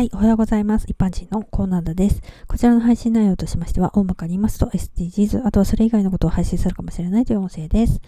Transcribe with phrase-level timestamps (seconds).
[0.00, 0.86] はい、おはようございます。
[0.88, 2.22] 一般人のコーナーです。
[2.48, 8.00] こちらの配信内容としましては、大まかに言いますと SDGs、あとはそれ以外のことを配信するかもしれないという音声です。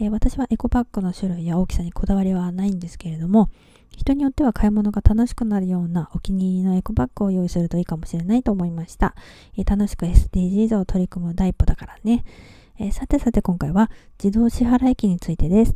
[0.00, 3.50] えー、私はエコバッグの種類や大きさにこだわりはないんですけれども、
[3.94, 9.14] 人によっては買い物が楽しくなるようなお気に入りのエコバッグを用意するといいかもしれないと思いました。
[9.58, 12.24] えー、楽しく SDGs を取り組む第一歩だからね。
[12.78, 15.74] えー、さてさて今回は自動支払い機についてです。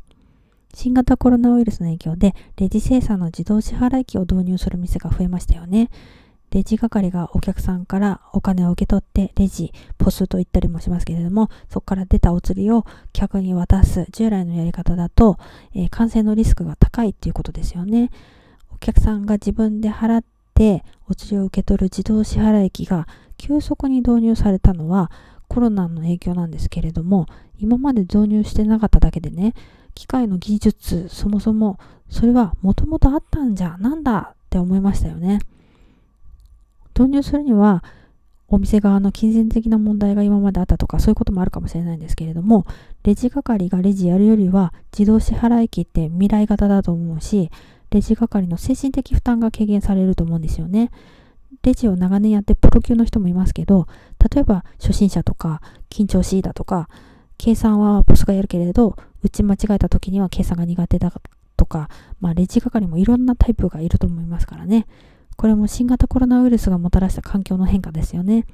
[0.74, 5.90] 新型コロナウイルスの影響でレジ生産の自動支払い機を導入する店が増えましたよね。
[6.50, 15.38] レジ係がお客さんからお金を受け取ってレジ、ポスと言ったりもしますけれども、そこから出たお釣りを客に渡す従来のやり方だと、
[15.74, 18.10] えー、感染のリスクが高いっていうことですよね。
[18.74, 20.24] お客さんが自分で払っ
[20.54, 25.10] てお釣りを受け取る自動支払い機が急速に導入されたのは
[25.46, 27.26] コロナの影響なんですけれども、
[27.58, 29.54] 今まで導入してなかっただけでね、
[30.00, 31.78] 機械の技術、そもそも
[32.08, 35.40] それはもともとあったんじゃ、なんだって思いましたよね。
[36.98, 37.84] 導入するには、
[38.48, 42.64] お店側の金銭的な問題が今まであったとか、そういうこともあるかもしれないんですけれども、
[43.02, 47.50] レジ係がレジやるよりは、自動支払い機って未来型だと思うし、
[47.90, 50.90] レジ係の精神的負担が軽減されると思うんですよね。
[51.62, 53.86] レジを長年やってプロ級の人もいますけど、
[54.32, 56.88] 例えば初心者とか緊張しいだとか、
[57.40, 61.10] 計算はボスがやるけれど、打ち間違えた時には計算が苦手だ
[61.56, 61.88] とか、
[62.20, 64.86] まあレジ係もいろんなタイプがいると思いますからね。
[65.36, 68.44] これも新型コロナウイルスがもたらした環境の変化ですよね。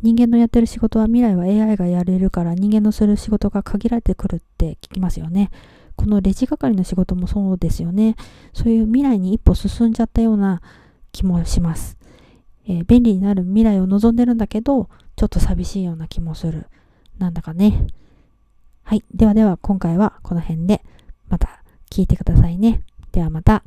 [0.00, 5.50] 人間のやってる仕事は未来は AI がやれるから人間のする仕事が限られてくるって聞きますよね。
[5.94, 8.16] このレジ係の仕事もそうですよね。
[8.54, 10.62] そういう未来に一歩進んじゃったような
[11.12, 11.98] 気もします。
[12.66, 16.68] えー、便利になる未来を望んでるんだけど、ちょっと寂しいような気もする。
[17.18, 17.86] なんだかね。
[18.82, 19.04] はい。
[19.14, 20.82] ではでは今回はこの辺で
[21.28, 22.82] また聞いてくださいね。
[23.12, 23.64] ではまた。